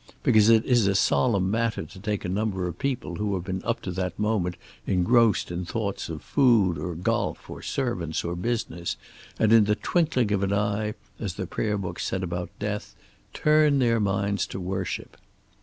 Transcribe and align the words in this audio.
Because 0.23 0.49
it 0.49 0.65
is 0.65 0.87
a 0.87 0.95
solemn 0.95 1.51
matter 1.51 1.83
to 1.83 1.99
take 1.99 2.25
a 2.25 2.27
number 2.27 2.65
of 2.67 2.79
people 2.79 3.17
who 3.17 3.35
have 3.35 3.43
been 3.43 3.63
up 3.63 3.83
to 3.83 3.91
that 3.91 4.17
moment 4.17 4.55
engrossed 4.87 5.51
in 5.51 5.63
thoughts 5.63 6.09
of 6.09 6.23
food 6.23 6.79
or 6.79 6.95
golf 6.95 7.47
or 7.51 7.61
servants 7.61 8.23
or 8.23 8.35
business, 8.35 8.97
and 9.37 9.53
in 9.53 9.65
the 9.65 9.75
twinkling 9.75 10.31
of 10.31 10.41
an 10.41 10.53
eye, 10.53 10.95
as 11.19 11.35
the 11.35 11.45
prayer 11.45 11.77
book 11.77 11.99
said 11.99 12.23
about 12.23 12.49
death, 12.57 12.95
turn 13.31 13.77
their 13.77 13.99
minds 13.99 14.47
to 14.47 14.59
worship. 14.59 15.17